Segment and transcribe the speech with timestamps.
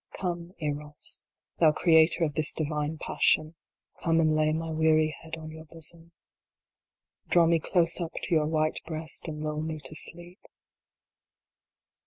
[0.19, 1.25] Come, Eros,
[1.59, 3.53] thou creator of this divine passion,
[4.03, 6.11] come and lay my weary head on your bosom.
[7.27, 10.39] Draw me close up to your white breast and lull me to sleep.